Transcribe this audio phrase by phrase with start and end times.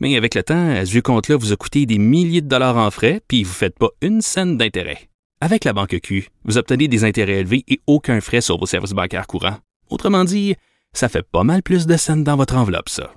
[0.00, 2.90] Mais avec le temps, ce vieux compte-là vous a coûté des milliers de dollars en
[2.90, 5.10] frais, puis vous ne faites pas une scène d'intérêt.
[5.42, 8.92] Avec la Banque Q, vous obtenez des intérêts élevés et aucun frais sur vos services
[8.92, 9.58] bancaires courants.
[9.90, 10.54] Autrement dit,
[10.92, 13.12] ça fait pas mal plus de scènes dans votre enveloppe, ça.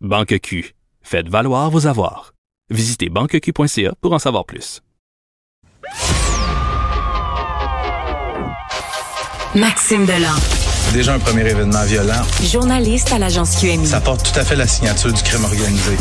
[0.00, 0.74] Banque Q.
[1.02, 2.34] Faites valoir vos avoirs.
[2.70, 4.80] Visitez banqueq.ca pour en savoir plus.
[9.54, 10.34] Maxime Delan.
[10.92, 12.22] Déjà un premier événement violent.
[12.42, 13.86] Journaliste à l'agence QMI.
[13.86, 15.96] Ça porte tout à fait la signature du crime organisé.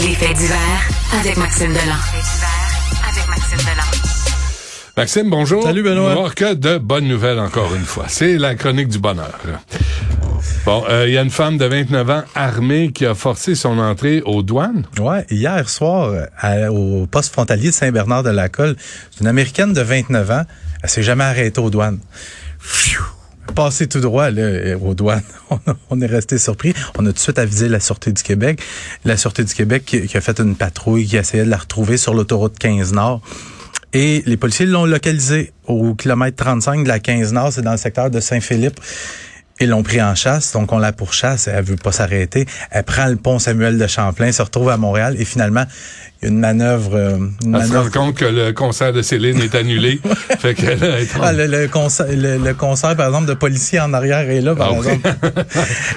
[0.00, 0.88] Les faits divers
[1.20, 1.94] avec Maxime Delan.
[3.08, 3.82] avec Maxime Delan.
[4.96, 5.62] Maxime, bonjour.
[5.62, 6.02] Salut, Benoît.
[6.02, 8.04] On va avoir que de bonnes nouvelles encore une fois.
[8.08, 9.38] C'est la chronique du bonheur.
[10.64, 13.78] Bon, euh, il y a une femme de 29 ans armée qui a forcé son
[13.78, 14.84] entrée aux douanes.
[14.98, 18.76] Ouais, hier soir, à- au poste frontalier de Saint-Bernard-de-la-Colle,
[19.20, 20.42] une Américaine de 29 ans.
[20.82, 21.98] Elle s'est jamais arrêtée aux douanes.
[22.60, 23.02] Pfiou!
[23.54, 25.22] Passé tout droit euh, aux douanes.
[25.90, 26.74] On est resté surpris.
[26.98, 28.60] On a tout de suite avisé la Sûreté du Québec.
[29.04, 32.14] La Sûreté du Québec qui, a fait une patrouille, qui essayait de la retrouver sur
[32.14, 33.20] l'autoroute 15 Nord.
[33.92, 37.78] Et les policiers l'ont localisée au kilomètre 35 de la 15 Nord, c'est dans le
[37.78, 38.78] secteur de Saint-Philippe.
[39.60, 42.46] Ils l'ont pris en chasse, donc on la pourchasse, elle veut pas s'arrêter.
[42.70, 45.64] Elle prend le pont Samuel de Champlain, se retrouve à Montréal et finalement,
[46.20, 46.94] il y a une manœuvre...
[46.96, 50.00] euh, une Elle se manœuvre rend compte que le concert de Céline est annulé.
[50.38, 53.80] fait qu'elle est en- ah, le, le concert, le, le concert, par exemple, de policiers
[53.80, 54.86] en arrière est là, par Ah oui.
[54.88, 55.08] exemple.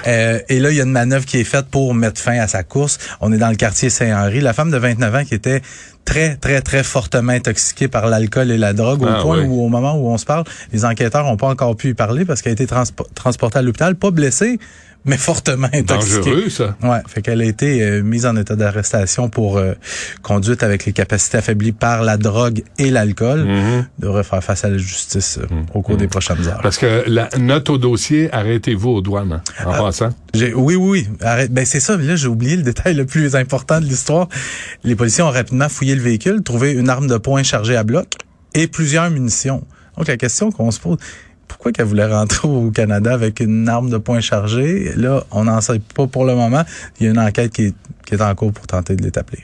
[0.06, 2.48] Euh, et là, il y a une manœuvre qui est faite pour mettre fin à
[2.48, 2.98] sa course.
[3.20, 4.40] On est dans le quartier Saint-Henri.
[4.40, 5.62] La femme de 29 ans qui était
[6.04, 9.46] très, très, très fortement intoxiquée par l'alcool et la drogue, Ah au point oui.
[9.48, 12.24] où, au moment où on se parle, les enquêteurs n'ont pas encore pu y parler
[12.24, 14.58] parce qu'elle a été transpo- transportée à l'hôpital, pas blessée,
[15.04, 16.16] mais fortement intoxiquée.
[16.30, 16.76] dangereux, ça.
[16.82, 19.72] Ouais, fait qu'elle a été euh, mise en état d'arrestation pour euh,
[20.22, 23.44] conduite avec les capacités affaiblies par la drogue et l'alcool.
[23.44, 23.86] Mhm.
[23.98, 26.60] Devrait faire face à la justice euh, au cours des prochaines heures.
[26.62, 30.10] Parce que la note au dossier, arrêtez-vous aux douanes, hein, en passant.
[30.34, 31.08] J'ai- oui, oui, oui.
[31.20, 31.52] Arrête.
[31.52, 31.96] Ben c'est ça.
[31.96, 34.28] Là, j'ai oublié le détail le plus important de l'histoire.
[34.84, 38.14] Les policiers ont rapidement fouillé le véhicule, trouvé une arme de poing chargée à bloc
[38.54, 39.64] et plusieurs munitions.
[39.98, 40.96] Donc la question qu'on se pose,
[41.52, 45.60] pourquoi qu'elle voulait rentrer au Canada avec une arme de poing chargée Là, on n'en
[45.60, 46.62] sait pas pour le moment.
[46.98, 47.74] Il y a une enquête qui est,
[48.06, 49.42] qui est en cours pour tenter de l'établir.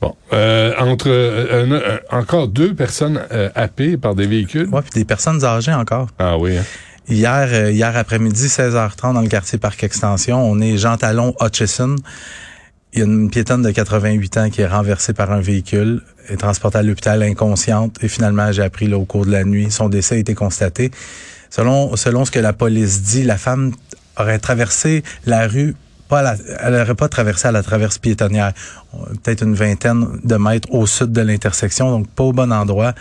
[0.00, 4.68] Bon, euh, entre euh, un- un- encore deux personnes euh, happées par des véhicules.
[4.68, 6.08] Ouais, puis des personnes âgées encore.
[6.18, 6.56] Ah oui.
[6.58, 6.64] hein.
[7.08, 11.96] Hier, euh, hier après-midi, 16h30 dans le quartier Parc Extension, on est Jean Talon Hutchison.
[12.92, 16.36] Il y a une piétonne de 88 ans qui est renversée par un véhicule, est
[16.36, 19.88] transportée à l'hôpital inconsciente et finalement, j'ai appris là, au cours de la nuit, son
[19.88, 20.90] décès a été constaté.
[21.48, 23.72] Selon selon ce que la police dit, la femme
[24.18, 25.74] aurait traversé la rue
[26.20, 28.52] la- elle n'aurait pas traversé à la traverse piétonnière,
[29.22, 32.92] peut-être une vingtaine de mètres au sud de l'intersection, donc pas au bon endroit.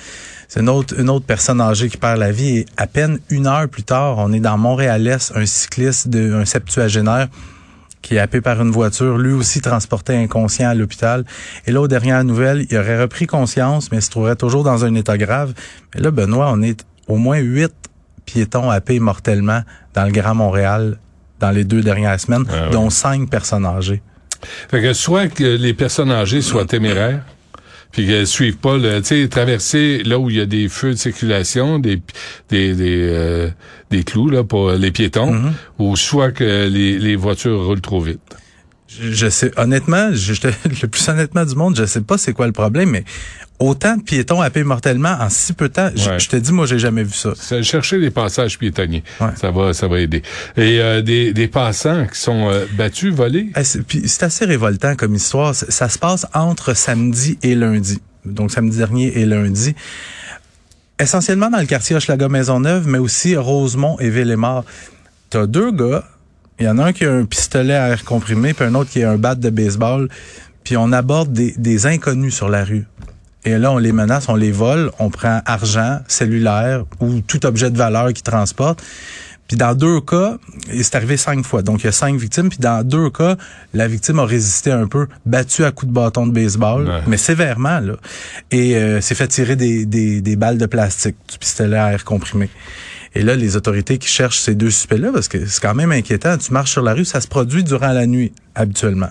[0.48, 3.48] C'est une autre, une autre personne âgée qui perd la vie et à peine une
[3.48, 7.28] heure plus tard, on est dans Montréal-Est, un cycliste, de, un septuagénaire
[8.02, 11.24] qui est happé par une voiture, lui aussi transporté inconscient à l'hôpital.
[11.68, 14.96] Et là, aux dernières nouvelles, il aurait repris conscience, mais se trouverait toujours dans un
[14.96, 15.54] état grave.
[15.94, 17.72] Mais là, Benoît, on est au moins huit
[18.26, 19.62] piétons happés mortellement
[19.94, 20.98] dans le Grand Montréal
[21.40, 22.70] dans les deux dernières semaines, Ah ouais.
[22.72, 24.02] dont cinq personnes âgées.
[24.70, 27.22] Fait que soit que les personnes âgées soient téméraires,
[27.92, 30.92] puis qu'elles suivent pas le, tu sais, traverser là où il y a des feux
[30.92, 32.02] de circulation, des
[32.50, 33.50] des des, euh,
[33.90, 35.52] des clous là pour les piétons, Mm-hmm.
[35.80, 38.20] ou soit que les, les voitures roulent trop vite.
[38.88, 40.34] Je, sais, honnêtement, je,
[40.82, 43.06] le plus honnêtement du monde, je sais pas c'est quoi le problème, mais
[43.62, 46.20] autant de piétons happés mortellement en si peu de temps, je- Ouais.
[46.20, 47.34] je te dis, moi, j'ai jamais vu ça.
[47.62, 49.28] Chercher des passages piétonniers, Ouais.
[49.40, 50.22] ça va ça va aider.
[50.58, 53.52] Et euh, des des passants qui sont euh, battus, volés?
[53.56, 55.56] Eh, c'est- puis c'est assez révoltant comme histoire.
[55.56, 58.02] Ça, ça se passe entre samedi et lundi.
[58.26, 59.74] Donc samedi dernier et lundi.
[61.00, 64.64] Essentiellement dans le quartier Hochelaga Maisonneuve, mais aussi Rosemont et Villemort.
[65.30, 66.04] T'as deux gars.
[66.60, 68.92] Il y en a un qui a un pistolet à air comprimé, puis un autre
[68.92, 70.10] qui a un bat de baseball.
[70.64, 72.86] Puis on aborde des, des inconnus sur la rue.
[73.44, 77.72] Et là, on les menace, on les vole, on prend argent, cellulaire ou tout objet
[77.72, 78.84] de valeur qu'ils transportent.
[79.48, 80.38] Puis dans deux cas,
[80.72, 82.48] et c'est arrivé cinq fois, donc il y a cinq victimes.
[82.50, 83.36] Puis dans deux cas,
[83.74, 87.02] la victime a résisté un peu, battu à coups de bâton de baseball, Ouais.
[87.08, 87.94] mais sévèrement là,
[88.52, 92.06] et euh, s'est fait tirer des, des, des balles de plastique, du pistolet à air
[92.06, 92.50] comprimé.
[93.14, 96.38] Et là, les autorités qui cherchent ces deux suspects-là, parce que c'est quand même inquiétant,
[96.38, 99.10] tu marches sur la rue, ça se produit durant la nuit habituellement.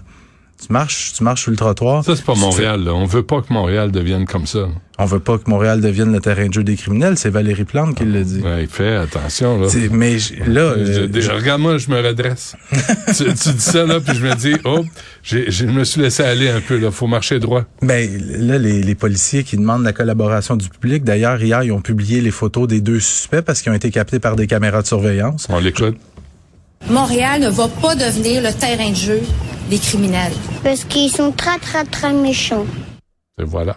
[0.61, 2.05] Tu marches, tu marches sur le trottoir.
[2.05, 2.85] Ça, c'est pas Montréal.
[2.85, 2.93] Là.
[2.93, 4.69] On veut pas que Montréal devienne comme ça.
[4.99, 7.17] On veut pas que Montréal devienne le terrain de jeu des criminels.
[7.17, 8.41] C'est Valérie Plante qui le dit.
[8.41, 9.59] Ouais, il fait attention.
[9.59, 9.69] Là.
[9.91, 12.57] Mais là, je, déjà, regarde moi, je me redresse.
[13.17, 14.85] tu, tu, dis ça là, puis je me dis, oh,
[15.23, 16.77] je me suis laissé aller un peu.
[16.77, 17.65] Là, faut marcher droit.
[17.81, 21.05] Ben là, les, les policiers qui demandent la collaboration du public.
[21.05, 24.19] D'ailleurs, hier, ils ont publié les photos des deux suspects parce qu'ils ont été captés
[24.19, 25.47] par des caméras de surveillance.
[25.49, 25.97] On l'écoute.
[26.89, 29.21] Montréal ne va pas devenir le terrain de jeu
[29.71, 30.33] des criminels.
[30.63, 32.67] Parce qu'ils sont très, très, très méchants.
[33.41, 33.77] Et voilà.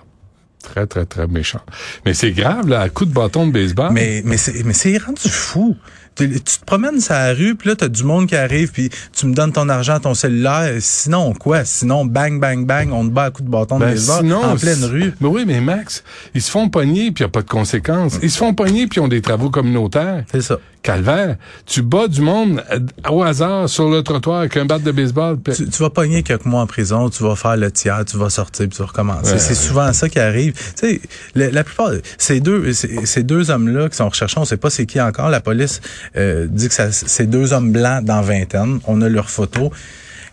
[0.61, 1.61] Très, très, très méchants.
[2.05, 3.91] Mais c'est grave, là, à coup de bâton de baseball.
[3.93, 5.75] Mais, mais c'est, mais c'est rendu fou.
[6.15, 9.25] Tu, te promènes sur la rue, puis là, t'as du monde qui arrive, puis tu
[9.25, 10.71] me donnes ton argent, ton cellulaire.
[10.79, 11.65] Sinon, quoi?
[11.65, 14.43] Sinon, bang, bang, bang, on te bat à coup de bâton de Ben, baseball sinon,
[14.43, 15.13] en pleine rue.
[15.21, 16.03] Mais oui, mais Max,
[16.35, 18.19] ils se font pogner puis il n'y a pas de conséquences.
[18.21, 20.23] Ils se font pogner puis ils ont des travaux communautaires.
[20.31, 20.59] C'est ça.
[20.83, 24.91] Calvaire, tu bats du monde euh, au hasard sur le trottoir avec un bat de
[24.91, 25.37] baseball.
[25.39, 28.17] puis- Tu, tu vas pogner quelques mois en prison, tu vas faire le tiers, tu
[28.17, 29.31] vas sortir, puis tu vas recommencer.
[29.31, 29.39] Ouais.
[29.39, 30.51] c'est souvent ça qui arrive.
[30.53, 31.01] Tu sais,
[31.35, 34.69] la, la plupart, ces deux, ces, ces deux hommes-là qui sont recherchés, on sait pas
[34.69, 35.29] c'est qui encore.
[35.29, 35.79] La police
[36.17, 38.79] euh, dit que c'est deux hommes blancs dans vingtaine.
[38.87, 39.69] On a leurs photos.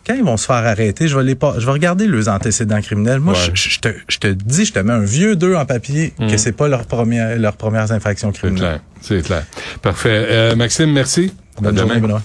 [0.07, 2.81] Quand ils vont se faire arrêter, je vais les pas, je vais regarder leurs antécédents
[2.81, 3.21] criminels.
[3.21, 3.51] Moi, Ouais.
[3.55, 6.37] je, je te, je te dis, je te mets un vieux deux en papier que
[6.39, 8.61] c'est pas leur première, leurs premières infractions C'est criminelles.
[8.63, 9.45] clair, c'est clair.
[9.83, 10.27] Parfait.
[10.31, 11.33] Euh, Maxime, merci.
[11.59, 11.87] À Bonne demain.
[11.87, 12.23] journée, Benoît.